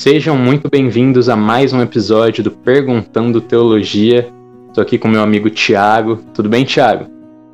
[0.00, 4.32] Sejam muito bem-vindos a mais um episódio do Perguntando Teologia.
[4.68, 6.16] Estou aqui com meu amigo Tiago.
[6.32, 7.04] Tudo bem, Tiago?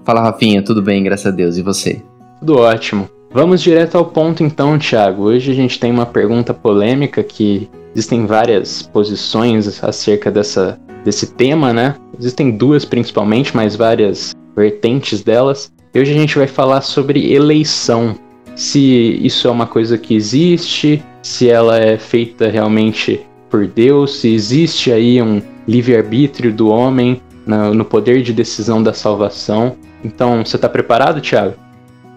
[0.04, 0.62] Fala, Rafinha.
[0.62, 1.56] Tudo bem, graças a Deus.
[1.56, 2.00] E você?
[2.38, 3.11] Tudo ótimo.
[3.32, 5.24] Vamos direto ao ponto então, Tiago.
[5.24, 11.72] Hoje a gente tem uma pergunta polêmica que existem várias posições acerca dessa, desse tema,
[11.72, 11.96] né?
[12.16, 15.72] Existem duas principalmente, mas várias vertentes delas.
[15.93, 18.14] E hoje a gente vai falar sobre eleição.
[18.54, 24.32] Se isso é uma coisa que existe, se ela é feita realmente por Deus, se
[24.32, 29.75] existe aí um livre-arbítrio do homem no, no, poder de decisão da salvação.
[30.04, 31.54] Então, você está preparado, Thiago?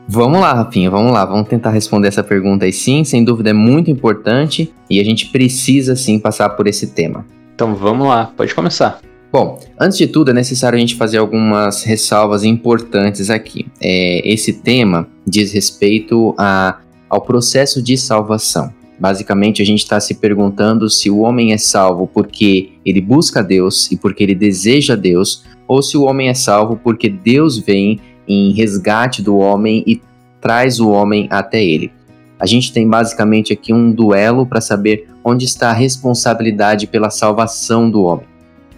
[0.08, 3.54] Vamos lá, Rafinha, vamos lá, vamos tentar responder essa pergunta aí sim, sem dúvida é
[3.54, 7.26] muito importante e a gente precisa sim passar por esse tema.
[7.55, 9.02] Então vamos lá, pode começar.
[9.32, 13.68] Bom, antes de tudo é necessário a gente fazer algumas ressalvas importantes aqui.
[13.82, 16.77] É, esse tema diz respeito a,
[17.10, 18.71] ao processo de salvação.
[19.00, 23.90] Basicamente, a gente está se perguntando se o homem é salvo porque ele busca Deus
[23.92, 28.52] e porque ele deseja Deus, ou se o homem é salvo porque Deus vem em
[28.52, 30.02] resgate do homem e
[30.42, 31.92] traz o homem até ele.
[32.40, 37.90] A gente tem basicamente aqui um duelo para saber onde está a responsabilidade pela salvação
[37.90, 38.27] do homem.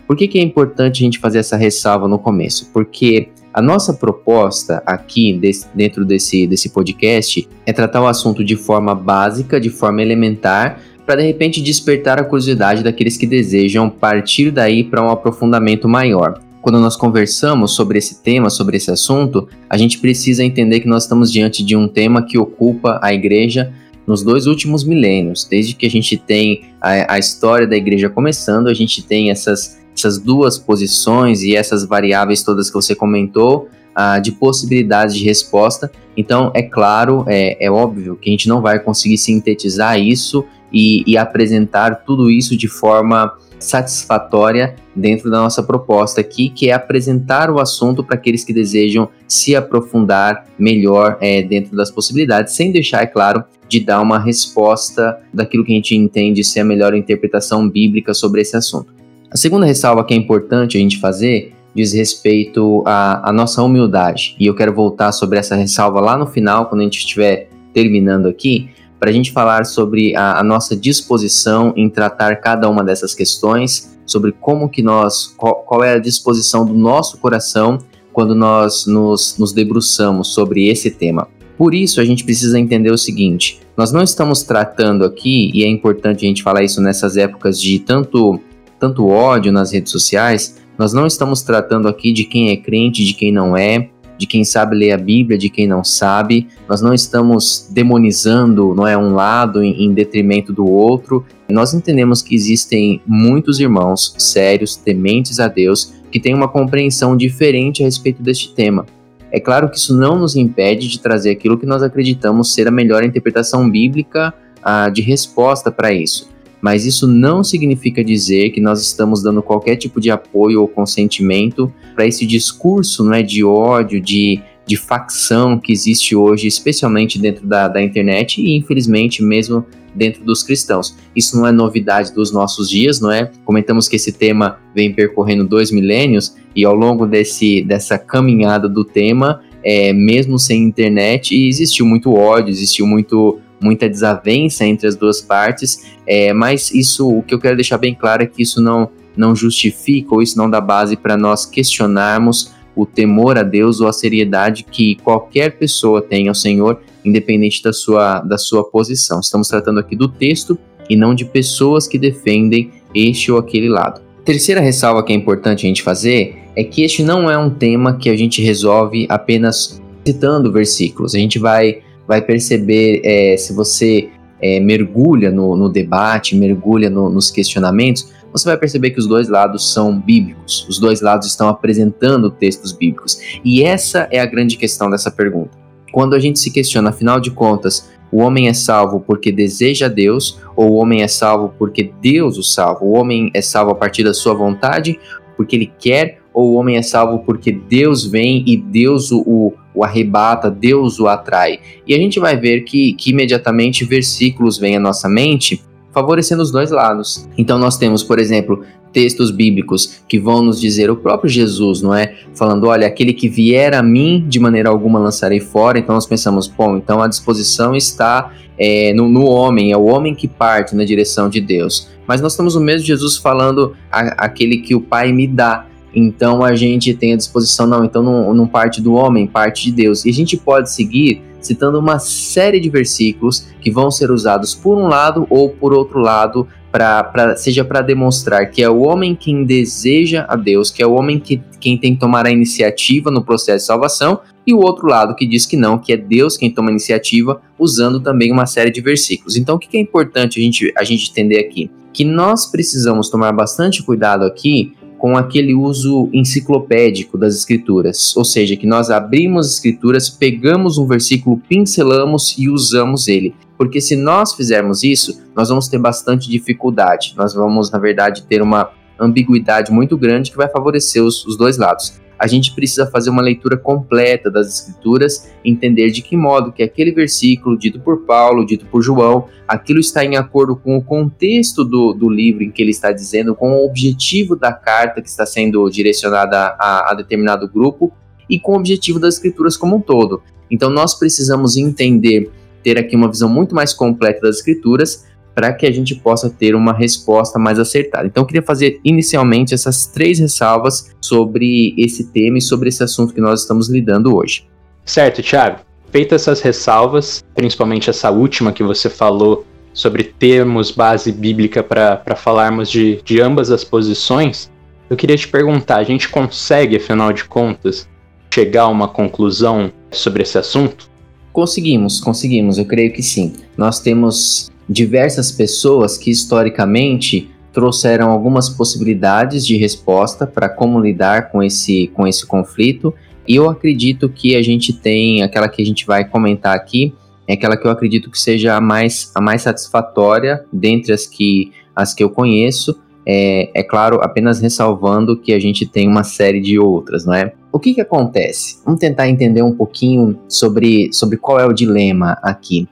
[0.08, 2.70] Por que, que é importante a gente fazer essa ressalva no começo?
[2.74, 8.56] Porque a nossa proposta aqui desse, dentro desse, desse podcast é tratar o assunto de
[8.56, 14.52] forma básica, de forma elementar, para de repente despertar a curiosidade daqueles que desejam partir
[14.52, 16.40] daí para um aprofundamento maior.
[16.62, 21.04] Quando nós conversamos sobre esse tema, sobre esse assunto, a gente precisa entender que nós
[21.04, 23.74] estamos diante de um tema que ocupa a igreja
[24.06, 25.44] nos dois últimos milênios.
[25.44, 29.81] Desde que a gente tem a, a história da igreja começando, a gente tem essas
[30.02, 35.92] essas duas posições e essas variáveis todas que você comentou uh, de possibilidades de resposta.
[36.18, 40.44] Então, é claro, é, é, óbvio que a gente não vai conseguir sintetizar isso
[40.74, 46.74] e, e apresentar tudo isso de forma satisfatória dentro da nossa proposta aqui, que é
[46.74, 52.72] apresentar o assunto para aqueles que desejam se aprofundar melhor é, dentro das possibilidades, sem
[52.72, 56.94] deixar, é claro, de dar uma resposta daquilo que a gente entende ser a melhor
[56.94, 59.01] interpretação bíblica sobre esse assunto.
[59.32, 64.36] A segunda ressalva que é importante a gente fazer diz respeito à, à nossa humildade.
[64.38, 68.28] E eu quero voltar sobre essa ressalva lá no final, quando a gente estiver terminando
[68.28, 68.70] aqui,
[69.00, 73.98] para a gente falar sobre a, a, nossa disposição em tratar cada uma dessas questões,
[74.06, 77.78] sobre como que nós, qual, qual é a disposição do nosso coração
[78.12, 81.30] quando nós nos, nos debruçamos sobre esse tema.
[81.58, 85.68] Por isso, a gente precisa entender o seguinte: nós não estamos tratando aqui, e é
[85.70, 88.42] importante a gente falar isso nessas épocas de tanto
[88.82, 93.14] tanto ódio nas redes sociais, nós não estamos tratando aqui de quem é crente, de
[93.14, 96.48] quem não é, de quem sabe ler a Bíblia, de quem não sabe.
[96.68, 101.24] Nós não estamos demonizando, não é um lado em, em detrimento do outro.
[101.48, 107.84] Nós entendemos que existem muitos irmãos sérios, tementes a Deus, que têm uma compreensão diferente
[107.84, 108.88] a respeito deste tema.
[109.32, 112.72] É claro que isso não nos impede de trazer aquilo que nós acreditamos ser a
[112.72, 116.31] melhor interpretação bíblica ah, de resposta para isso
[116.62, 121.74] mas isso não significa dizer que nós estamos dando qualquer tipo de apoio ou consentimento
[121.96, 127.48] para esse discurso não é, de ódio, de, de facção que existe hoje, especialmente dentro
[127.48, 130.96] da, da internet e, infelizmente, mesmo dentro dos cristãos.
[131.16, 133.30] Isso não é novidade dos nossos dias, não é?
[133.44, 138.86] Comentamos que esse tema vem percorrendo dois milênios e ao longo desse, dessa caminhada do
[138.86, 145.22] tema, é, mesmo sem internet, existiu muito ódio, existiu muito muita desavença entre as duas
[145.22, 148.90] partes, é, mas isso, o que eu quero deixar bem claro é que isso não,
[149.16, 153.88] não justifica ou isso não dá base para nós questionarmos o temor a Deus ou
[153.88, 159.20] a seriedade que qualquer pessoa tem ao Senhor, independente da sua, da sua posição.
[159.20, 160.58] Estamos tratando aqui do texto
[160.90, 164.02] e não de pessoas que defendem este ou aquele lado.
[164.24, 167.98] Terceira ressalva que é importante a gente fazer é que este não é um tema
[167.98, 171.16] que a gente resolve apenas citando versículos.
[171.16, 171.82] A gente vai
[172.12, 174.10] vai perceber é, se você
[174.42, 179.30] é, mergulha no, no, debate, mergulha no, nos questionamentos, você vai perceber que os dois
[179.30, 183.18] lados são bíblicos, os dois lados estão apresentando textos bíblicos.
[183.46, 185.58] E essa é a grande questão dessa pergunta.
[185.94, 190.38] Quando a gente se questiona, afinal de contas, o homem é salvo porque deseja Deus,
[190.54, 192.84] ou o homem é salvo porque Deus o salva?
[192.84, 195.00] O homem é salvo a partir da sua vontade,
[195.38, 199.54] porque ele quer, ou o homem é salvo porque Deus vem e Deus o, o,
[199.74, 201.60] o arrebata, Deus o atrai.
[201.88, 206.52] E a gente vai ver que, que imediatamente versículos vêm à nossa mente favorecendo os
[206.52, 207.28] dois lados.
[207.38, 211.94] Então nós temos, por exemplo, textos bíblicos que vão nos dizer o próprio Jesus, não
[211.94, 212.16] é?
[212.34, 215.80] Falando, olha, aquele que vier a mim, de maneira alguma lançarei fora.
[215.80, 220.14] Então nós pensamos, bom, então a disposição está é, no, no, homem, é o homem
[220.14, 221.90] que parte na direção de Deus.
[222.06, 225.66] Mas nós temos o mesmo Jesus falando, aquele que o Pai me dá.
[225.94, 229.72] Então a gente tem a disposição, não, então não, não parte do homem, parte de
[229.72, 230.06] Deus.
[230.06, 234.78] E a gente pode seguir citando uma série de versículos que vão ser usados por
[234.78, 239.16] um lado ou por outro lado, pra, pra seja para demonstrar que é o homem
[239.16, 243.12] quem deseja a Deus, que é o homem que, quem tem que tomar a iniciativa
[243.12, 246.38] no processo de salvação, e o outro lado que diz que não, que é Deus
[246.38, 249.36] quem toma a iniciativa, usando também uma série de versículos.
[249.36, 251.70] Então, o que é importante a gente, a gente entender aqui?
[251.94, 258.56] Que nós precisamos tomar bastante cuidado aqui com aquele uso enciclopédico das escrituras, ou seja,
[258.56, 263.34] que nós abrimos as escrituras, pegamos um versículo, pincelamos e usamos ele.
[263.58, 267.16] Porque se nós fizermos isso, nós vamos ter bastante dificuldade.
[267.18, 268.70] Nós vamos, na verdade, ter uma
[269.00, 273.22] ambiguidade muito grande que vai favorecer os, os dois lados a gente precisa fazer uma
[273.24, 278.64] leitura completa das escrituras, entender de que modo que aquele versículo dito por Paulo, dito
[278.68, 282.70] por João, aquilo está em acordo com o contexto do, do livro em que ele
[282.70, 287.92] está dizendo, com o objetivo da carta que está sendo direcionada a, a determinado grupo
[288.30, 290.22] e com o objetivo das escrituras como um todo.
[290.52, 292.30] Então nós precisamos entender,
[292.62, 296.56] ter aqui uma visão muito mais completa das escrituras para que a gente possa ter
[296.56, 298.06] uma resposta mais acertada.
[298.08, 303.14] Então, eu queria fazer inicialmente essas três ressalvas sobre esse tema e sobre esse assunto
[303.14, 304.48] que nós estamos lidando hoje.
[304.86, 305.60] Certo, Thiago.
[305.92, 312.70] Feitas essas ressalvas, principalmente essa última que você falou sobre termos base bíblica para falarmos
[312.70, 314.50] de, de ambas as posições,
[314.90, 317.88] eu queria te perguntar: a gente consegue, afinal de contas,
[318.34, 320.90] chegar a uma conclusão sobre esse assunto?
[321.32, 323.34] Conseguimos, conseguimos, eu creio que sim.
[323.56, 331.44] Nós temos diversas pessoas que historicamente trouxeram algumas possibilidades de resposta para como lidar com
[331.44, 332.94] esse, com esse conflito.
[333.28, 336.94] E eu acredito que a gente tem, aquela que a gente vai comentar aqui,
[337.28, 341.52] é aquela que eu acredito que seja a mais, a mais satisfatória dentre as que,
[341.76, 342.80] as que eu conheço.
[343.06, 347.34] É, é claro, apenas ressalvando que a gente tem uma série de outras, não é?
[347.52, 348.60] O que, que acontece?
[348.64, 352.70] Vamos tentar entender um pouquinho sobre, sobre qual é o dilema aqui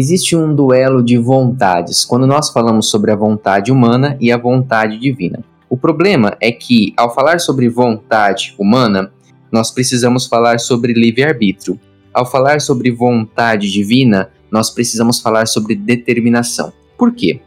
[0.00, 4.98] existe um duelo de vontades quando nós falamos sobre a vontade humana e a vontade
[4.98, 5.44] divina.
[5.68, 9.12] O problema é que, ao falar sobre vontade humana,
[9.52, 11.78] nós precisamos falar sobre livre-arbítrio.
[12.14, 16.72] Ao falar sobre vontade divina, nós precisamos falar sobre determinação.
[16.96, 17.40] Por quê?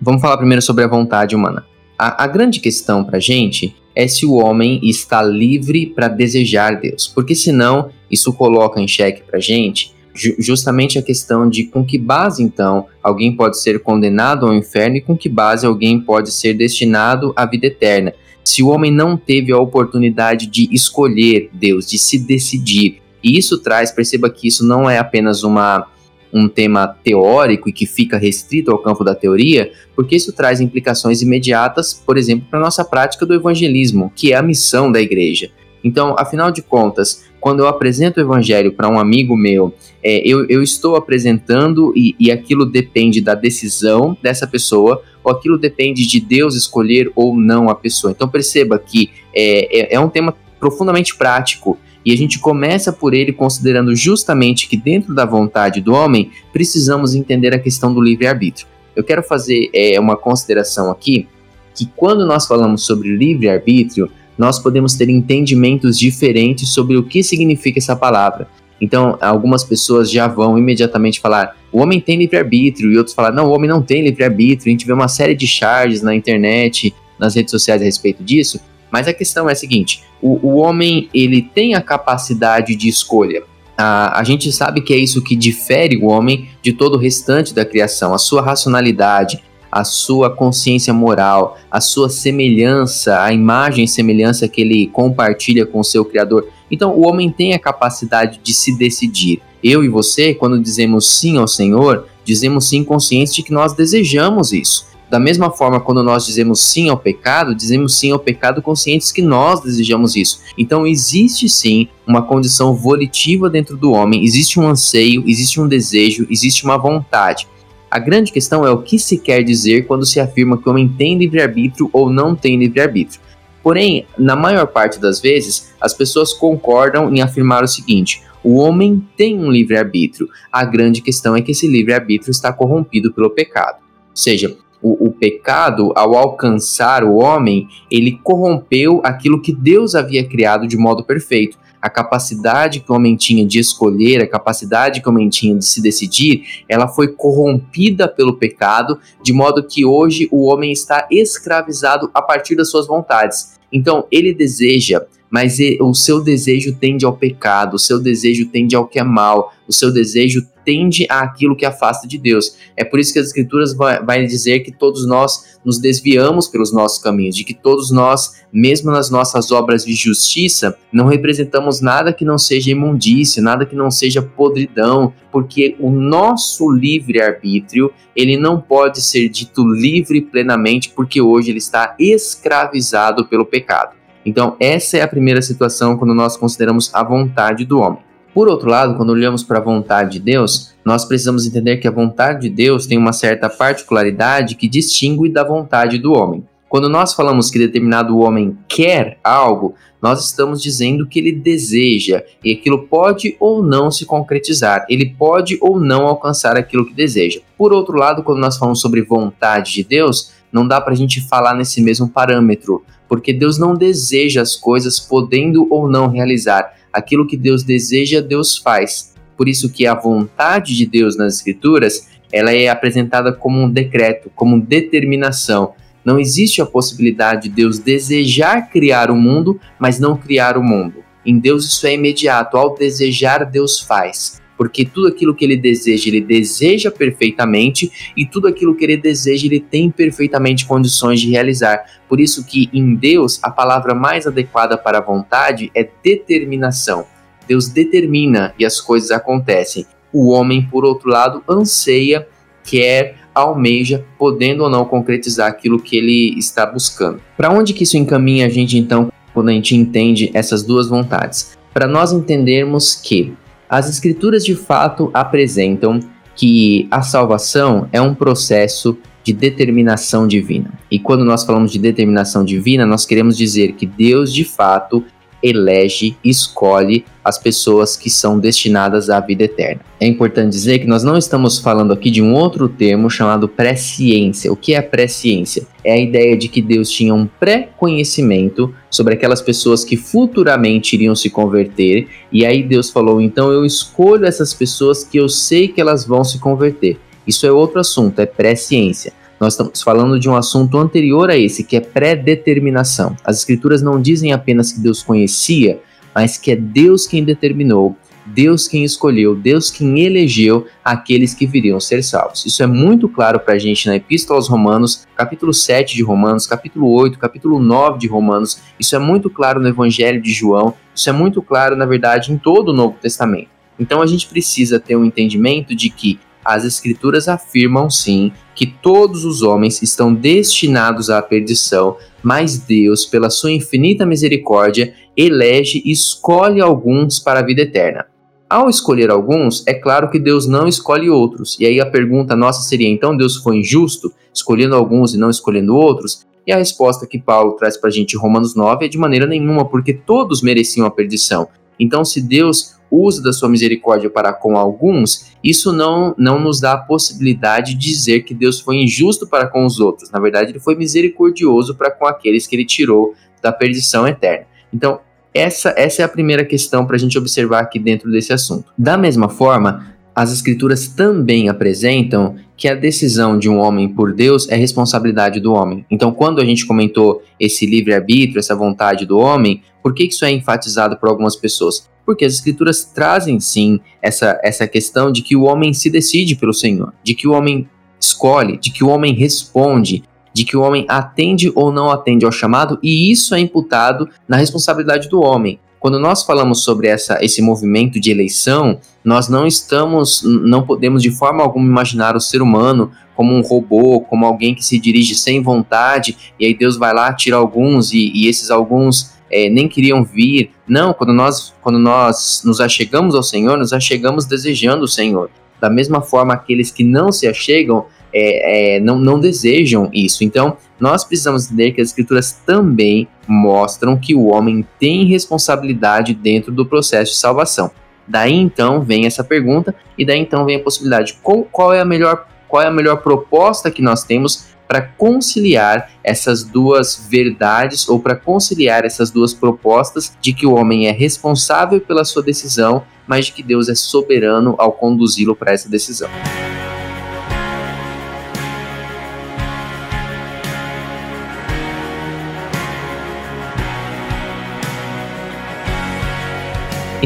[0.00, 1.66] Vamos falar primeiro sobre a vontade humana.
[1.98, 6.80] A, a grande questão para a gente é se o homem está livre para desejar
[6.80, 9.95] Deus, porque senão isso coloca em xeque para a gente
[10.38, 15.00] justamente a questão de com que base, então, alguém pode ser condenado ao inferno e
[15.00, 18.12] com que base alguém pode ser destinado à vida eterna.
[18.44, 23.58] Se o homem não teve a oportunidade de escolher Deus, de se decidir, e isso
[23.58, 25.86] traz, perceba que isso não é apenas uma,
[26.32, 31.22] um tema teórico e que fica restrito ao campo da teoria, porque isso traz implicações
[31.22, 35.50] imediatas, por exemplo, para a nossa prática do evangelismo, que é a missão da igreja.
[35.82, 40.46] Então, afinal de contas, quando eu apresento o evangelho para um amigo meu, é, eu,
[40.48, 46.18] eu, estou apresentando e, e aquilo depende da decisão dessa pessoa, ou aquilo depende de
[46.18, 48.10] Deus escolher ou não a pessoa.
[48.10, 53.14] Então perceba que é, é, é um tema profundamente prático e a gente começa por
[53.14, 58.66] ele considerando justamente que dentro da vontade do homem precisamos entender a questão do livre-arbítrio.
[58.94, 61.28] Eu quero fazer é, uma consideração aqui
[61.74, 67.78] que quando nós falamos sobre livre-arbítrio, nós podemos ter entendimentos diferentes sobre o que significa
[67.78, 68.48] essa palavra.
[68.80, 73.46] Então, algumas pessoas já vão imediatamente falar: o homem tem livre-arbítrio, e outros falar: não,
[73.46, 74.70] o homem não tem livre-arbítrio.
[74.70, 78.60] A gente vê uma série de charges na internet, nas redes sociais a respeito disso.
[78.90, 83.42] Mas a questão é a seguinte: o, o homem ele tem a capacidade de escolha.
[83.78, 87.54] A, a gente sabe que é isso que difere o homem de todo o restante
[87.54, 89.42] da criação, a sua racionalidade,
[89.78, 95.80] a sua consciência moral, a sua semelhança, a imagem e semelhança que ele compartilha com
[95.80, 96.48] o seu Criador.
[96.70, 99.42] Então, o homem tem a capacidade de se decidir.
[99.62, 104.50] Eu e você, quando dizemos sim ao Senhor, dizemos sim conscientes de que nós desejamos
[104.50, 104.86] isso.
[105.10, 109.20] Da mesma forma, quando nós dizemos sim ao pecado, dizemos sim ao pecado conscientes que
[109.20, 110.40] nós desejamos isso.
[110.56, 116.26] Então, existe sim uma condição volitiva dentro do homem, existe um anseio, existe um desejo,
[116.30, 117.46] existe uma vontade.
[117.96, 120.86] A grande questão é o que se quer dizer quando se afirma que o homem
[120.86, 123.22] tem livre-arbítrio ou não tem livre-arbítrio.
[123.62, 129.02] Porém, na maior parte das vezes, as pessoas concordam em afirmar o seguinte: o homem
[129.16, 130.28] tem um livre-arbítrio.
[130.52, 133.78] A grande questão é que esse livre-arbítrio está corrompido pelo pecado.
[134.10, 140.22] Ou seja, o, o, pecado, ao alcançar o homem, ele corrompeu aquilo que Deus havia
[140.22, 141.56] criado de modo perfeito.
[141.86, 145.64] A capacidade que o homem tinha de escolher, a capacidade que o homem tinha de
[145.64, 152.10] se decidir, ela foi corrompida pelo pecado, de modo que hoje o homem está escravizado
[152.12, 153.56] a partir das suas vontades.
[153.70, 158.86] Então, ele deseja mas o seu desejo tende ao pecado, o seu desejo tende ao
[158.86, 162.56] que é mal, o seu desejo tende àquilo que afasta de Deus.
[162.76, 166.98] É por isso que as Escrituras vai, dizer que todos nós nos desviamos pelos nossos
[166.98, 172.24] caminhos, de que todos nós, mesmo nas nossas obras de justiça, não representamos nada que
[172.24, 179.00] não seja imundícia, nada que não seja podridão, porque o nosso livre-arbítrio, ele não pode
[179.00, 183.94] ser dito livre plenamente, porque hoje ele está escravizado pelo pecado.
[184.26, 188.00] Então, essa é a primeira situação quando nós consideramos a vontade do homem.
[188.34, 191.92] Por outro lado, quando olhamos para a vontade de Deus, nós precisamos entender que a
[191.92, 196.44] vontade de Deus tem uma certa particularidade que distingue da vontade do homem.
[196.68, 202.52] Quando nós falamos que determinado homem quer algo, nós estamos dizendo que ele deseja e
[202.52, 207.40] aquilo pode ou não se concretizar, ele pode ou não alcançar aquilo que deseja.
[207.56, 211.20] Por outro lado, quando nós falamos sobre vontade de Deus, não dá para a gente
[211.20, 216.74] falar nesse mesmo parâmetro, porque Deus não deseja as coisas podendo ou não realizar.
[216.90, 219.14] Aquilo que Deus deseja, Deus faz.
[219.36, 224.32] Por isso que a vontade de Deus nas escrituras, ela é apresentada como um decreto,
[224.34, 225.74] como determinação.
[226.02, 231.04] Não existe a possibilidade de Deus desejar criar o mundo, mas não criar o mundo.
[231.24, 236.08] Em Deus isso é imediato, ao desejar Deus faz porque tudo aquilo que ele deseja,
[236.08, 241.84] ele deseja perfeitamente, e tudo aquilo que ele deseja, ele tem perfeitamente condições de realizar.
[242.08, 247.04] Por isso que em Deus a palavra mais adequada para a vontade é determinação.
[247.46, 249.86] Deus determina e as coisas acontecem.
[250.12, 252.26] O homem, por outro lado, anseia,
[252.64, 257.20] quer, almeja, podendo ou não concretizar aquilo que ele está buscando.
[257.36, 261.56] Para onde que isso encaminha a gente então quando a gente entende essas duas vontades?
[261.72, 263.34] Para nós entendermos que
[263.68, 266.00] as Escrituras de fato apresentam
[266.34, 270.72] que a salvação é um processo de determinação divina.
[270.90, 275.02] E quando nós falamos de determinação divina, nós queremos dizer que Deus de fato
[275.46, 279.80] elege, escolhe as pessoas que são destinadas à vida eterna.
[280.00, 284.52] É importante dizer que nós não estamos falando aqui de um outro termo chamado presciência.
[284.52, 285.66] O que é a presciência?
[285.82, 291.14] É a ideia de que Deus tinha um pré-conhecimento sobre aquelas pessoas que futuramente iriam
[291.14, 295.80] se converter, e aí Deus falou: então eu escolho essas pessoas que eu sei que
[295.80, 296.98] elas vão se converter.
[297.26, 299.12] Isso é outro assunto, é presciência.
[299.38, 303.14] Nós estamos falando de um assunto anterior a esse, que é pré-determinação.
[303.22, 305.78] As Escrituras não dizem apenas que Deus conhecia,
[306.14, 311.78] mas que é Deus quem determinou, Deus quem escolheu, Deus quem elegeu aqueles que viriam
[311.78, 312.46] ser salvos.
[312.46, 316.46] Isso é muito claro para a gente na Epístola aos Romanos, capítulo 7 de Romanos,
[316.46, 318.58] capítulo 8, capítulo 9 de Romanos.
[318.80, 320.74] Isso é muito claro no Evangelho de João.
[320.94, 323.48] Isso é muito claro, na verdade, em todo o Novo Testamento.
[323.78, 329.24] Então a gente precisa ter um entendimento de que as Escrituras afirmam sim que todos
[329.24, 336.60] os homens estão destinados à perdição, mas Deus, pela sua infinita misericórdia, elege e escolhe
[336.60, 338.06] alguns para a vida eterna.
[338.48, 341.58] Ao escolher alguns, é claro que Deus não escolhe outros.
[341.58, 345.74] E aí a pergunta nossa seria: então Deus foi injusto, escolhendo alguns e não escolhendo
[345.74, 346.24] outros?
[346.46, 349.26] E a resposta que Paulo traz para a gente em Romanos 9 é de maneira
[349.26, 351.48] nenhuma, porque todos mereciam a perdição.
[351.78, 356.72] Então, se Deus uso da sua misericórdia para com alguns, isso não, não nos dá
[356.72, 360.10] a possibilidade de dizer que Deus foi injusto para com os outros.
[360.10, 364.46] Na verdade, ele foi misericordioso para com aqueles que ele tirou da perdição eterna.
[364.72, 365.00] Então,
[365.32, 368.72] essa, essa é a primeira questão para a gente observar aqui dentro desse assunto.
[368.76, 374.48] Da mesma forma, as Escrituras também apresentam que a decisão de um homem por Deus
[374.48, 375.84] é responsabilidade do homem.
[375.90, 380.30] Então, quando a gente comentou esse livre-arbítrio, essa vontade do homem, por que isso é
[380.30, 381.86] enfatizado por algumas pessoas?
[382.06, 386.54] Porque as Escrituras trazem sim essa, essa questão de que o homem se decide pelo
[386.54, 387.68] Senhor, de que o homem
[388.00, 392.32] escolhe, de que o homem responde, de que o homem atende ou não atende ao
[392.32, 395.60] chamado, e isso é imputado na responsabilidade do homem.
[395.78, 401.10] Quando nós falamos sobre essa, esse movimento de eleição, nós não estamos, não podemos de
[401.10, 405.42] forma alguma imaginar o ser humano como um robô, como alguém que se dirige sem
[405.42, 410.04] vontade, e aí Deus vai lá, tira alguns, e, e esses alguns é, nem queriam
[410.04, 410.50] vir.
[410.68, 415.30] Não, quando nós, quando nós nos achegamos ao Senhor, nos achegamos desejando o Senhor.
[415.60, 420.24] Da mesma forma, aqueles que não se achegam é, é, não, não desejam isso.
[420.24, 426.52] Então, nós precisamos entender que as Escrituras também mostram que o homem tem responsabilidade dentro
[426.52, 427.70] do processo de salvação.
[428.06, 431.84] Daí então vem essa pergunta, e daí então vem a possibilidade: qual, qual é a
[431.84, 438.00] melhor qual é a melhor proposta que nós temos para conciliar essas duas verdades ou
[438.00, 443.26] para conciliar essas duas propostas de que o homem é responsável pela sua decisão, mas
[443.26, 446.10] de que Deus é soberano ao conduzi-lo para essa decisão.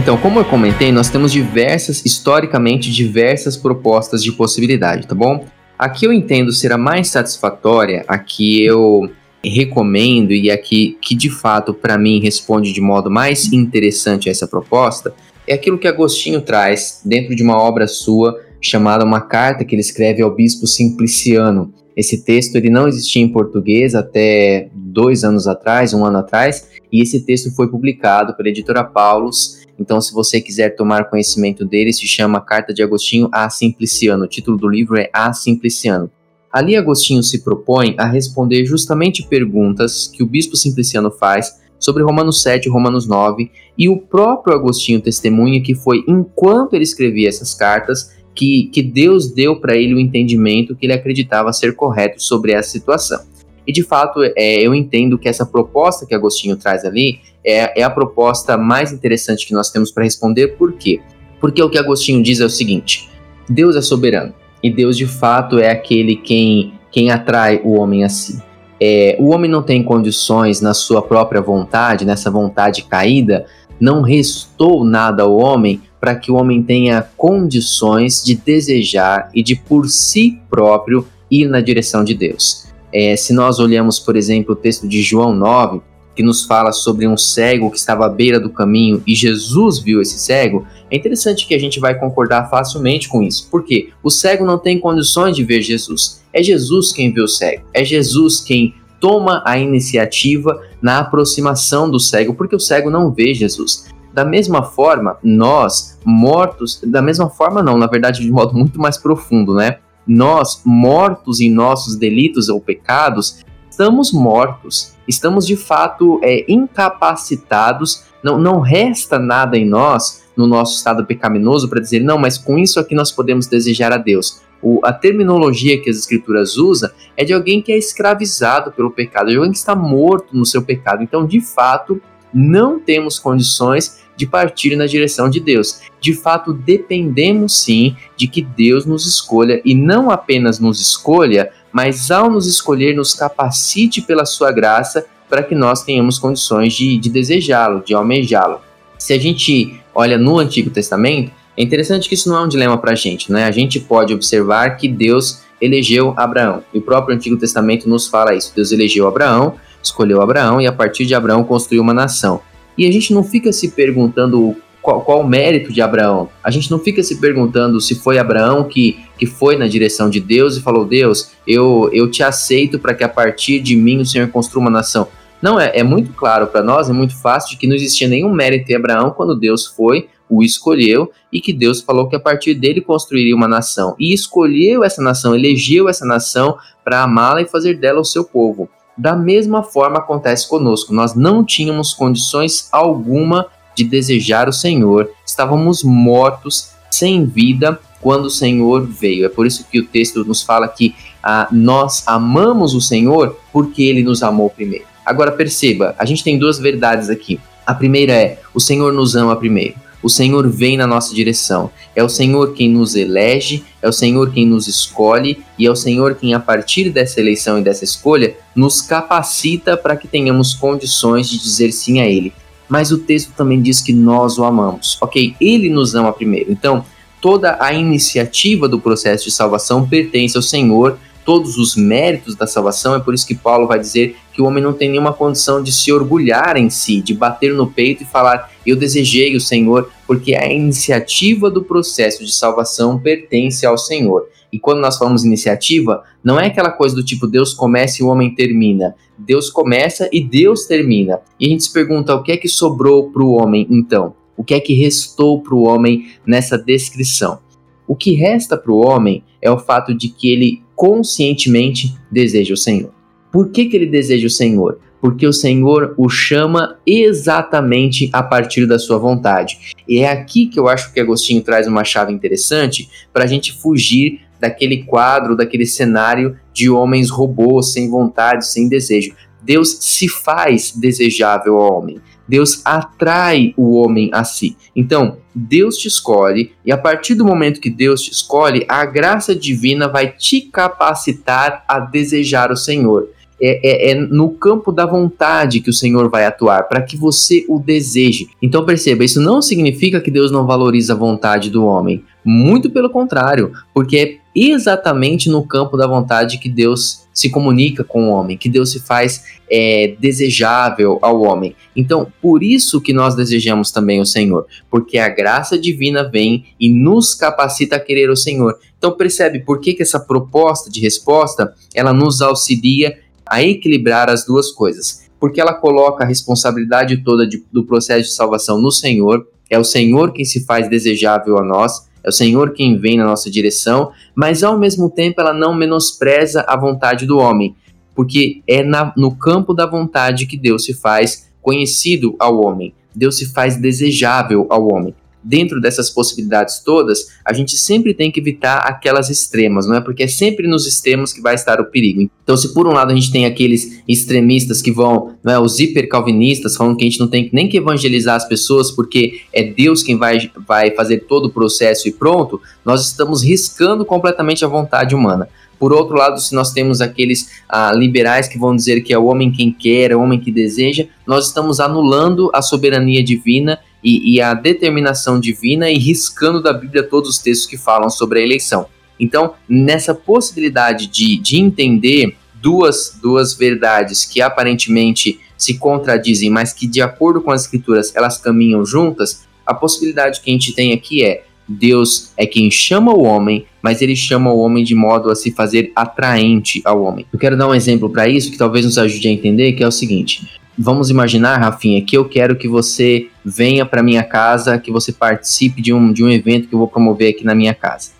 [0.00, 5.44] Então, como eu comentei, nós temos diversas, historicamente, diversas propostas de possibilidade, tá bom?
[5.78, 9.10] A que eu entendo ser a mais satisfatória, a que eu
[9.44, 14.32] recomendo e a que, que de fato para mim responde de modo mais interessante a
[14.32, 15.12] essa proposta,
[15.46, 19.82] é aquilo que Agostinho traz dentro de uma obra sua chamada Uma Carta que ele
[19.82, 21.74] escreve ao Bispo Simpliciano.
[21.94, 27.02] Esse texto ele não existia em português até dois anos atrás, um ano atrás, e
[27.02, 32.06] esse texto foi publicado pela editora Paulus então, se você quiser tomar conhecimento dele, se
[32.06, 34.24] chama Carta de Agostinho a Simpliciano.
[34.24, 36.10] O título do livro é A Simpliciano.
[36.52, 42.42] Ali, Agostinho se propõe a responder justamente perguntas que o bispo Simpliciano faz sobre Romanos
[42.42, 47.54] 7 e Romanos 9, e o próprio Agostinho testemunha que foi enquanto ele escrevia essas
[47.54, 52.52] cartas que, que Deus deu para ele o entendimento que ele acreditava ser correto sobre
[52.52, 53.24] essa situação.
[53.66, 57.82] E de fato, é, eu entendo que essa proposta que Agostinho traz ali é, é
[57.82, 60.56] a proposta mais interessante que nós temos para responder.
[60.56, 61.00] Por quê?
[61.40, 63.08] Porque o que Agostinho diz é o seguinte:
[63.48, 68.08] Deus é soberano e Deus de fato é aquele quem, quem atrai o homem a
[68.08, 68.42] si.
[68.80, 73.44] É, o homem não tem condições na sua própria vontade, nessa vontade caída,
[73.78, 79.54] não restou nada ao homem para que o homem tenha condições de desejar e de
[79.54, 82.66] por si próprio ir na direção de Deus.
[82.92, 85.82] É, se nós olhamos, por exemplo, o texto de João 9,
[86.20, 90.02] que nos fala sobre um cego que estava à beira do caminho e Jesus viu
[90.02, 93.48] esse cego, é interessante que a gente vai concordar facilmente com isso.
[93.50, 96.22] Porque o cego não tem condições de ver Jesus.
[96.30, 97.64] É Jesus quem vê o cego.
[97.72, 103.32] É Jesus quem toma a iniciativa na aproximação do cego, porque o cego não vê
[103.32, 103.86] Jesus.
[104.12, 108.98] Da mesma forma, nós, mortos, da mesma forma não, na verdade de modo muito mais
[108.98, 109.78] profundo, né?
[110.06, 113.40] nós, mortos em nossos delitos ou pecados,
[113.70, 120.76] estamos mortos, estamos de fato é, incapacitados, não, não resta nada em nós, no nosso
[120.76, 124.40] estado pecaminoso, para dizer, não, mas com isso aqui nós podemos desejar a Deus.
[124.62, 129.30] O, a terminologia que as escrituras usam é de alguém que é escravizado pelo pecado,
[129.30, 131.02] de alguém que está morto no seu pecado.
[131.02, 132.00] Então, de fato,
[132.32, 135.80] não temos condições de partir na direção de Deus.
[135.98, 142.10] De fato, dependemos sim de que Deus nos escolha e não apenas nos escolha, mas
[142.10, 147.08] ao nos escolher, nos capacite pela sua graça para que nós tenhamos condições de, de
[147.08, 148.60] desejá-lo, de almejá-lo.
[148.98, 152.76] Se a gente olha no Antigo Testamento, é interessante que isso não é um dilema
[152.76, 153.44] para a gente, né?
[153.44, 156.62] A gente pode observar que Deus elegeu Abraão.
[156.74, 158.52] E o próprio Antigo Testamento nos fala isso.
[158.54, 162.42] Deus elegeu Abraão, escolheu Abraão e a partir de Abraão construiu uma nação.
[162.76, 166.28] E a gente não fica se perguntando qual, qual, o mérito de Abraão.
[166.42, 170.20] A gente não fica se perguntando se foi Abraão que, que foi na direção de
[170.20, 174.06] Deus e falou: Deus, eu, eu te aceito para que a partir de mim o
[174.06, 175.08] Senhor construa uma nação.
[175.42, 178.32] Não, é, é muito claro para nós, é muito fácil de que não existia nenhum
[178.32, 182.54] mérito em Abraão quando Deus foi, o escolheu e que Deus falou que a partir
[182.54, 183.96] dele construiria uma nação.
[183.98, 188.68] E escolheu essa nação, elegeu essa nação para amá-la e fazer dela o seu povo.
[188.96, 190.92] Da mesma forma acontece conosco.
[190.92, 195.10] Nós não tínhamos condições alguma de desejar o Senhor.
[195.24, 199.24] Estávamos mortos, sem vida, quando o Senhor veio.
[199.24, 203.82] É por isso que o texto nos fala que ah, nós amamos o Senhor porque
[203.82, 204.84] ele nos amou primeiro.
[205.04, 207.40] Agora perceba, a gente tem duas verdades aqui.
[207.66, 209.74] A primeira é: o Senhor nos ama primeiro.
[210.02, 211.70] O Senhor vem na nossa direção.
[211.94, 215.76] É o Senhor quem nos elege, é o Senhor quem nos escolhe e é o
[215.76, 221.30] Senhor quem, a partir dessa eleição e dessa escolha, nos capacita para que tenhamos condições
[221.30, 222.30] de dizer sim a Ele.
[222.68, 224.98] Mas o texto também diz que nós o amamos.
[225.00, 226.52] Ok, Ele nos ama primeiro.
[226.52, 226.84] Então,
[227.22, 232.94] toda a iniciativa do processo de salvação pertence ao Senhor todos os méritos da salvação,
[232.94, 235.72] é por isso que Paulo vai dizer que o homem não tem nenhuma condição de
[235.72, 240.34] se orgulhar em si, de bater no peito e falar, eu desejei o Senhor, porque
[240.34, 244.28] a iniciativa do processo de salvação pertence ao Senhor.
[244.52, 248.08] E quando nós falamos iniciativa, não é aquela coisa do tipo Deus começa e o
[248.08, 248.94] homem termina.
[249.16, 251.20] Deus começa e Deus termina.
[251.38, 254.14] E a gente se pergunta o que é que sobrou para o homem então?
[254.36, 257.38] O que é que restou para o homem nessa descrição?
[257.86, 262.56] O que resta para o homem é o fato de que ele conscientemente deseja o
[262.56, 262.92] Senhor.
[263.30, 264.78] Por que, que ele deseja o Senhor?
[265.00, 269.74] Porque o Senhor o chama exatamente a partir da sua vontade.
[269.88, 273.52] E é aqui que eu acho que Agostinho traz uma chave interessante para a gente
[273.52, 279.14] fugir daquele quadro, daquele cenário de homens robôs, sem vontade, sem desejo.
[279.42, 282.00] Deus se faz desejável ao homem.
[282.28, 284.56] Deus atrai o homem a si.
[284.76, 289.34] Então, Deus te escolhe, e a partir do momento que Deus te escolhe, a graça
[289.34, 293.08] divina vai te capacitar a desejar o Senhor.
[293.42, 297.44] É, é, é, no campo da vontade que o Senhor vai atuar, para que você
[297.48, 298.28] o deseje.
[298.42, 302.04] Então perceba, isso não significa que Deus não valoriza a vontade do homem.
[302.22, 308.08] Muito pelo contrário, porque é exatamente no campo da vontade que Deus se comunica com
[308.08, 311.56] o homem, que Deus se faz é, desejável ao homem.
[311.74, 316.70] Então, por isso que nós desejamos também o Senhor, porque a graça divina vem e
[316.70, 318.58] nos capacita a querer o Senhor.
[318.78, 322.96] Então, percebe por que, que essa proposta de resposta ela nos auxilia
[323.30, 325.08] a equilibrar as duas coisas?
[325.20, 329.64] Porque ela coloca a responsabilidade toda de, do processo de salvação no Senhor, é o
[329.64, 333.92] Senhor quem se faz desejável a nós é o Senhor quem vem na nossa direção,
[334.14, 337.54] mas ao mesmo tempo ela não menospreza a vontade do homem,
[337.94, 343.18] porque é na, no campo da vontade que Deus se faz conhecido ao homem, Deus
[343.18, 348.58] se faz desejável ao homem dentro dessas possibilidades todas, a gente sempre tem que evitar
[348.58, 349.80] aquelas extremas, não é?
[349.80, 352.10] Porque é sempre nos extremos que vai estar o perigo.
[352.22, 355.58] Então, se por um lado a gente tem aqueles extremistas que vão, não é, os
[355.58, 359.82] hipercalvinistas falando que a gente não tem nem que evangelizar as pessoas porque é Deus
[359.82, 364.94] quem vai, vai fazer todo o processo e pronto, nós estamos riscando completamente a vontade
[364.94, 365.28] humana.
[365.60, 369.04] Por outro lado, se nós temos aqueles ah, liberais que vão dizer que é o
[369.04, 374.14] homem quem quer, é o homem que deseja, nós estamos anulando a soberania divina e,
[374.14, 378.22] e a determinação divina e riscando da Bíblia todos os textos que falam sobre a
[378.22, 378.66] eleição.
[378.98, 386.66] Então, nessa possibilidade de, de entender duas, duas verdades que aparentemente se contradizem, mas que,
[386.66, 391.02] de acordo com as escrituras, elas caminham juntas, a possibilidade que a gente tem aqui
[391.02, 395.16] é Deus é quem chama o homem, mas ele chama o homem de modo a
[395.16, 397.04] se fazer atraente ao homem.
[397.12, 399.66] Eu quero dar um exemplo para isso que talvez nos ajude a entender, que é
[399.66, 400.28] o seguinte:
[400.62, 405.62] vamos imaginar, Rafinha, que eu quero que você venha para minha casa, que você participe
[405.62, 407.92] de um, de um evento que eu vou promover aqui na minha casa.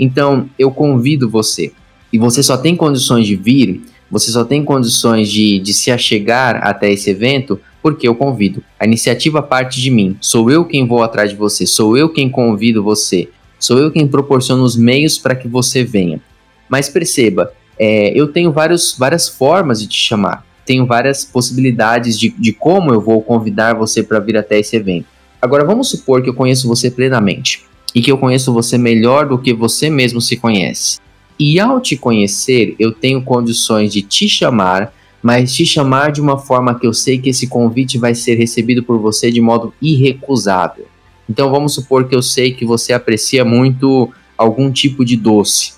[0.00, 1.70] Então, eu convido você.
[2.10, 6.66] E você só tem condições de vir, você só tem condições de, de se achegar
[6.66, 8.64] até esse evento porque eu convido.
[8.80, 10.16] A iniciativa parte de mim.
[10.18, 14.08] Sou eu quem vou atrás de você, sou eu quem convido você, sou eu quem
[14.08, 16.20] proporciona os meios para que você venha.
[16.70, 22.28] Mas perceba, é, eu tenho vários, várias formas de te chamar tenho várias possibilidades de,
[22.28, 25.06] de como eu vou convidar você para vir até esse evento.
[25.40, 29.38] Agora, vamos supor que eu conheço você plenamente e que eu conheço você melhor do
[29.38, 30.98] que você mesmo se conhece.
[31.38, 36.36] E ao te conhecer, eu tenho condições de te chamar, mas te chamar de uma
[36.36, 40.84] forma que eu sei que esse convite vai ser recebido por você de modo irrecusável.
[41.30, 45.77] Então vamos supor que eu sei que você aprecia muito algum tipo de doce.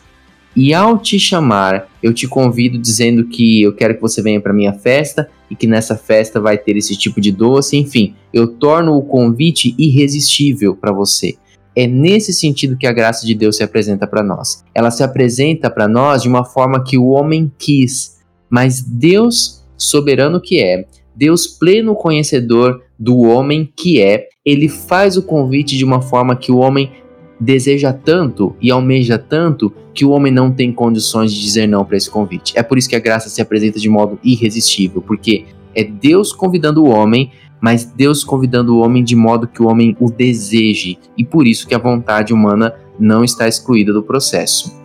[0.55, 4.53] E ao te chamar, eu te convido dizendo que eu quero que você venha para
[4.53, 8.97] minha festa e que nessa festa vai ter esse tipo de doce, enfim, eu torno
[8.97, 11.37] o convite irresistível para você.
[11.75, 14.65] É nesse sentido que a graça de Deus se apresenta para nós.
[14.75, 20.41] Ela se apresenta para nós de uma forma que o homem quis, mas Deus, soberano
[20.41, 20.85] que é,
[21.15, 26.51] Deus pleno conhecedor do homem que é, ele faz o convite de uma forma que
[26.51, 26.91] o homem
[27.41, 31.97] deseja tanto e almeja tanto que o homem não tem condições de dizer não para
[31.97, 32.53] esse convite.
[32.55, 36.85] É por isso que a graça se apresenta de modo irresistível, porque é Deus convidando
[36.85, 41.25] o homem, mas Deus convidando o homem de modo que o homem o deseje, e
[41.25, 44.79] por isso que a vontade humana não está excluída do processo.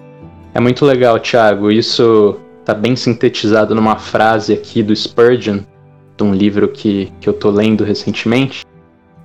[0.53, 1.69] É muito legal, Thiago.
[1.69, 5.59] Isso está bem sintetizado numa frase aqui do Spurgeon,
[6.17, 8.65] de um livro que, que eu tô lendo recentemente.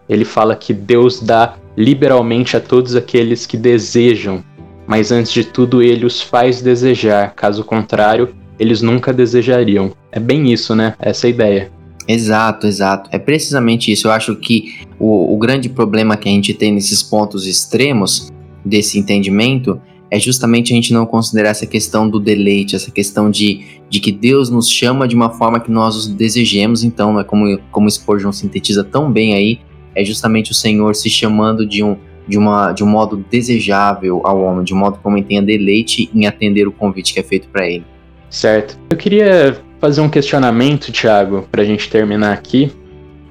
[0.08, 4.42] Ele fala que Deus dá liberalmente a todos aqueles que desejam,
[4.86, 9.92] mas antes de tudo ele os faz desejar, caso contrário, eles nunca desejariam.
[10.12, 10.94] É bem isso, né?
[10.98, 11.72] Essa é ideia.
[12.06, 13.08] Exato, exato.
[13.12, 14.08] É precisamente isso.
[14.08, 18.30] Eu acho que o, o grande problema que a gente tem nesses pontos extremos
[18.64, 19.80] desse entendimento
[20.10, 24.10] é justamente a gente não considerar essa questão do deleite, essa questão de, de que
[24.10, 26.82] Deus nos chama de uma forma que nós os desejemos.
[26.82, 29.60] Então, é como, como Spurgeon sintetiza tão bem aí,
[29.94, 34.40] é justamente o Senhor se chamando de um, de, uma, de um modo desejável ao
[34.40, 37.22] homem, de um modo que o homem tenha deleite em atender o convite que é
[37.22, 37.84] feito para ele.
[38.28, 38.78] Certo.
[38.88, 42.72] Eu queria fazer um questionamento, Tiago, para a gente terminar aqui.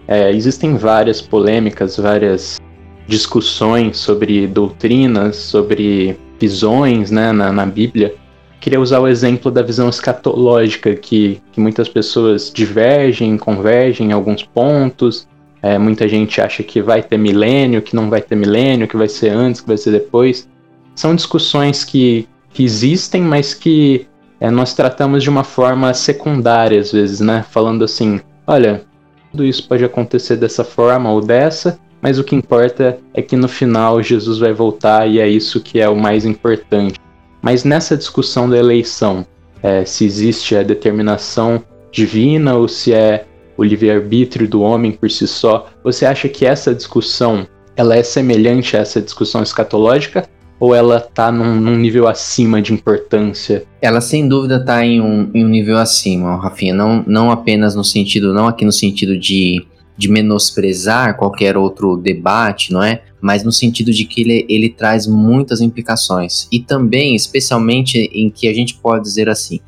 [0.08, 2.60] É, existem várias polêmicas, várias
[3.08, 8.14] discussões sobre doutrinas, sobre visões né, na, na Bíblia.
[8.60, 14.44] Queria usar o exemplo da visão escatológica, que, que muitas pessoas divergem, convergem em alguns
[14.44, 15.28] pontos,
[15.62, 19.10] é, muita gente acha que vai ter milênio, que não vai ter milênio, que vai
[19.10, 20.48] ser antes, que vai ser depois.
[20.96, 24.08] São discussões que, que existem, mas que
[24.40, 27.46] é, nós tratamos de uma forma secundária às vezes, né?
[27.50, 28.84] Falando assim, olha,
[29.32, 33.48] tudo isso pode acontecer dessa forma ou dessa, mas o que importa é que no
[33.48, 36.98] final Jesus vai voltar e é isso que é o mais importante.
[37.42, 39.26] Mas nessa discussão da eleição,
[39.62, 43.26] é, se existe a determinação divina ou se é
[43.60, 47.46] o livre-arbítrio do homem por si só, você acha que essa discussão
[47.76, 52.72] ela é semelhante a essa discussão escatológica ou ela está num, num, nível acima de
[52.72, 53.66] importância?
[53.82, 56.74] Ela sem dúvida está em um, em um nível acima, Rafinha.
[56.74, 59.66] Não, não apenas no sentido, não aqui no sentido de,
[59.98, 63.02] de menosprezar qualquer outro debate, não é?
[63.20, 66.48] Mas no sentido de que ele, ele traz muitas implicações.
[66.50, 69.60] E também, especialmente em que a gente pode dizer assim,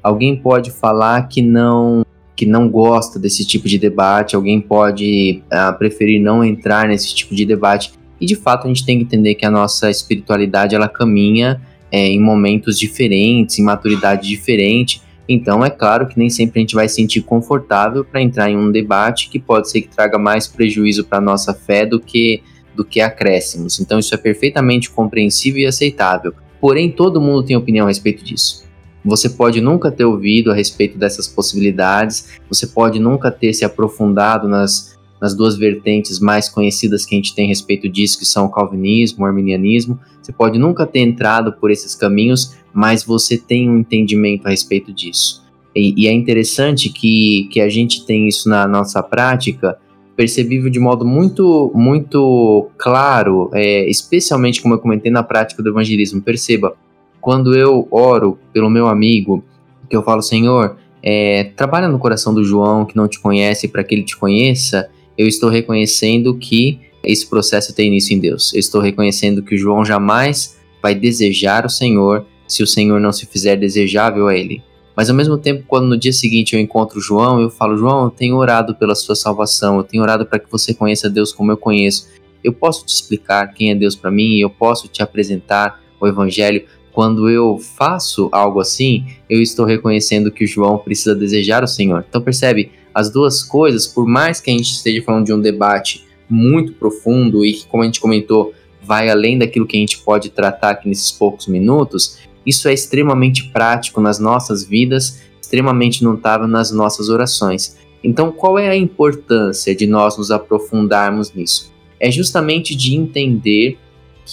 [0.00, 2.04] alguém pode falar que não
[2.40, 7.34] que não gosta desse tipo de debate, alguém pode uh, preferir não entrar nesse tipo
[7.34, 7.92] de debate.
[8.18, 11.60] E de fato a gente tem que entender que a nossa espiritualidade ela caminha
[11.92, 15.02] é, em momentos diferentes, em maturidade diferente.
[15.28, 18.56] Então é claro que nem sempre a gente vai se sentir confortável para entrar em
[18.56, 22.42] um debate que pode ser que traga mais prejuízo para a nossa fé do que
[22.74, 23.78] do que acréscimos.
[23.80, 26.32] Então isso é perfeitamente compreensível e aceitável.
[26.58, 28.69] Porém, todo mundo tem opinião a respeito disso.
[29.04, 34.46] Você pode nunca ter ouvido a respeito dessas possibilidades, você pode nunca ter se aprofundado
[34.46, 38.46] nas nas duas vertentes mais conhecidas que a gente tem a respeito disso, que são
[38.46, 40.00] o calvinismo, o arminianismo.
[40.22, 44.92] Você pode nunca ter entrado por esses caminhos, mas você tem um entendimento a respeito
[44.92, 45.44] disso.
[45.76, 49.78] E, e é interessante que, que a gente tem isso na nossa prática,
[50.16, 56.22] percebível de modo muito, muito claro, é, especialmente como eu comentei na prática do evangelismo.
[56.22, 56.74] Perceba,
[57.20, 59.44] quando eu oro pelo meu amigo,
[59.88, 63.82] que eu falo, Senhor, é, trabalha no coração do João que não te conhece para
[63.82, 68.52] que ele te conheça, eu estou reconhecendo que esse processo tem início em Deus.
[68.52, 73.12] Eu estou reconhecendo que o João jamais vai desejar o Senhor se o Senhor não
[73.12, 74.62] se fizer desejável a ele.
[74.96, 78.04] Mas ao mesmo tempo, quando no dia seguinte eu encontro o João, eu falo: João,
[78.04, 81.52] eu tenho orado pela sua salvação, eu tenho orado para que você conheça Deus como
[81.52, 82.08] eu conheço.
[82.42, 86.64] Eu posso te explicar quem é Deus para mim, eu posso te apresentar o Evangelho.
[87.00, 92.04] Quando eu faço algo assim, eu estou reconhecendo que o João precisa desejar o Senhor.
[92.06, 96.04] Então percebe, as duas coisas, por mais que a gente esteja falando de um debate
[96.28, 100.28] muito profundo e que, como a gente comentou, vai além daquilo que a gente pode
[100.28, 106.70] tratar aqui nesses poucos minutos, isso é extremamente prático nas nossas vidas, extremamente notável nas
[106.70, 107.78] nossas orações.
[108.04, 111.72] Então, qual é a importância de nós nos aprofundarmos nisso?
[111.98, 113.78] É justamente de entender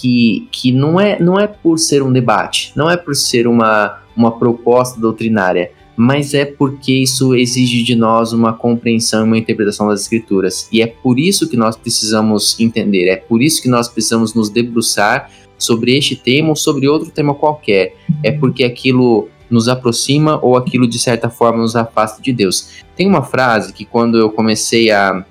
[0.00, 3.98] que, que não, é, não é por ser um debate, não é por ser uma,
[4.16, 9.88] uma proposta doutrinária, mas é porque isso exige de nós uma compreensão e uma interpretação
[9.88, 10.68] das escrituras.
[10.70, 14.48] E é por isso que nós precisamos entender, é por isso que nós precisamos nos
[14.48, 17.96] debruçar sobre este tema ou sobre outro tema qualquer.
[18.22, 22.84] É porque aquilo nos aproxima ou aquilo de certa forma nos afasta de Deus.
[22.94, 25.24] Tem uma frase que quando eu comecei a,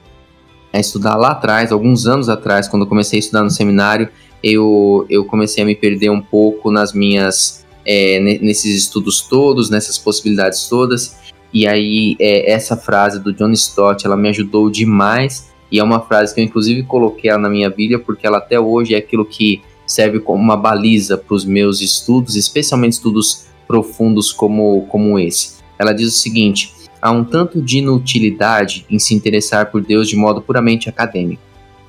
[0.73, 4.09] a estudar lá atrás, alguns anos atrás, quando eu comecei a estudar no seminário,
[4.43, 9.97] eu, eu comecei a me perder um pouco nas minhas é, nesses estudos todos, nessas
[9.97, 11.17] possibilidades todas.
[11.53, 15.49] E aí, é, essa frase do John Stott, ela me ajudou demais.
[15.71, 18.59] E é uma frase que eu, inclusive, coloquei ela na minha Bíblia, porque ela até
[18.59, 24.33] hoje é aquilo que serve como uma baliza para os meus estudos, especialmente estudos profundos
[24.33, 25.57] como, como esse.
[25.79, 30.15] Ela diz o seguinte: há um tanto de inutilidade em se interessar por Deus de
[30.15, 31.41] modo puramente acadêmico.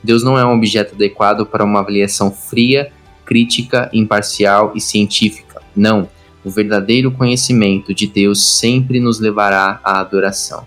[0.02, 2.90] Deus não é um objeto adequado para uma avaliação fria,
[3.24, 6.08] crítica, imparcial e científica não,
[6.44, 10.66] o verdadeiro conhecimento de Deus sempre nos levará à adoração.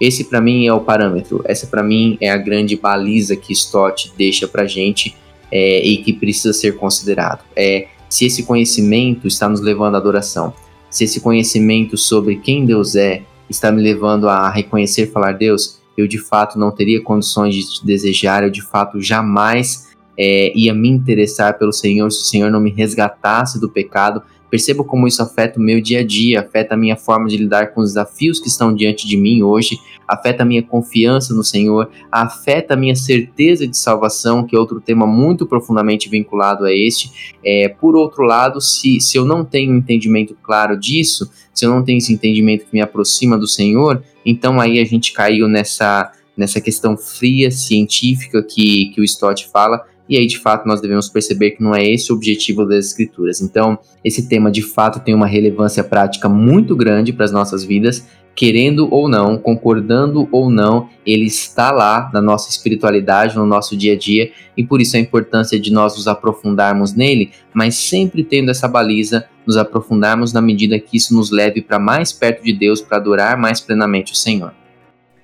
[0.00, 4.12] Esse para mim é o parâmetro, essa para mim é a grande baliza que Stott
[4.16, 5.16] deixa para gente
[5.50, 7.44] é, e que precisa ser considerado.
[7.56, 10.54] É se esse conhecimento está nos levando à adoração,
[10.88, 16.06] se esse conhecimento sobre quem Deus é está me levando a reconhecer, falar Deus, eu
[16.06, 20.88] de fato não teria condições de te desejar, eu de fato jamais é, ia me
[20.88, 25.58] interessar pelo Senhor se o Senhor não me resgatasse do pecado, Percebo como isso afeta
[25.58, 28.48] o meu dia a dia, afeta a minha forma de lidar com os desafios que
[28.48, 29.76] estão diante de mim hoje,
[30.06, 34.80] afeta a minha confiança no Senhor, afeta a minha certeza de salvação, que é outro
[34.80, 37.34] tema muito profundamente vinculado a este.
[37.44, 41.70] É, por outro lado, se, se eu não tenho um entendimento claro disso, se eu
[41.70, 46.12] não tenho esse entendimento que me aproxima do Senhor, então aí a gente caiu nessa,
[46.36, 51.08] nessa questão fria, científica que, que o Stott fala, e aí de fato nós devemos
[51.08, 53.40] perceber que não é esse o objetivo das escrituras.
[53.40, 58.06] Então, esse tema de fato tem uma relevância prática muito grande para as nossas vidas,
[58.34, 63.92] querendo ou não, concordando ou não, ele está lá na nossa espiritualidade, no nosso dia
[63.92, 68.50] a dia, e por isso a importância de nós nos aprofundarmos nele, mas sempre tendo
[68.50, 72.80] essa baliza, nos aprofundarmos na medida que isso nos leve para mais perto de Deus,
[72.80, 74.52] para adorar mais plenamente o Senhor.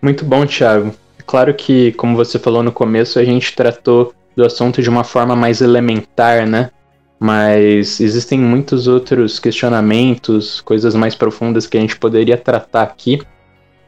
[0.00, 0.94] Muito bom, Thiago.
[1.26, 5.34] Claro que, como você falou no começo, a gente tratou do assunto de uma forma
[5.34, 6.70] mais elementar, né?
[7.20, 13.20] mas existem muitos outros questionamentos, coisas mais profundas que a gente poderia tratar aqui,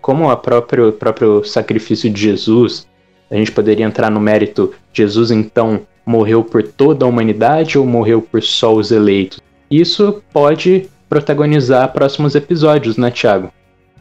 [0.02, 2.86] como o próprio, próprio sacrifício de Jesus.
[3.30, 8.20] A gente poderia entrar no mérito: Jesus então morreu por toda a humanidade ou morreu
[8.20, 9.40] por só os eleitos?
[9.70, 13.50] Isso pode protagonizar próximos episódios, né, Tiago?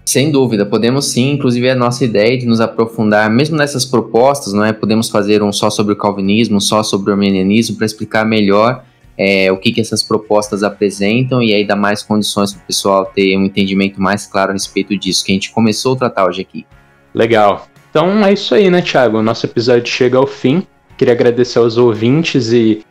[0.06, 4.66] Sem dúvida, podemos sim, inclusive a nossa ideia de nos aprofundar, mesmo nessas propostas, não
[4.66, 4.74] é?
[4.74, 8.84] Podemos fazer um só sobre o calvinismo, um só sobre o armenianismo, para explicar melhor
[9.18, 13.06] é, o que, que essas propostas apresentam e aí dar mais condições para o pessoal
[13.06, 16.42] ter um entendimento mais claro a respeito disso, que a gente começou a tratar hoje
[16.42, 16.66] aqui.
[17.14, 17.68] Legal.
[17.90, 19.22] Então é isso aí, né, Thiago?
[19.22, 20.66] Nosso episódio chega ao fim.
[20.98, 22.84] Queria agradecer aos ouvintes e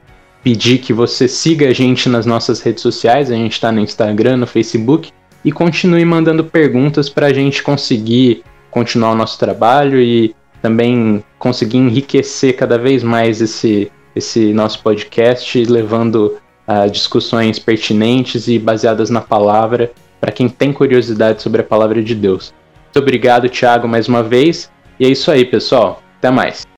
[0.43, 3.31] pedir que você siga a gente nas nossas redes sociais.
[3.31, 5.11] A gente está no Instagram, no Facebook.
[5.45, 11.79] E continue mandando perguntas para a gente conseguir continuar o nosso trabalho e também conseguir
[11.79, 16.37] enriquecer cada vez mais esse, esse nosso podcast, levando
[16.69, 22.15] uh, discussões pertinentes e baseadas na palavra para quem tem curiosidade sobre a palavra de
[22.15, 22.53] Deus.
[22.85, 24.71] Muito obrigado, Thiago, mais uma vez.
[24.99, 26.03] E é isso aí, pessoal.
[26.19, 26.70] Até mais.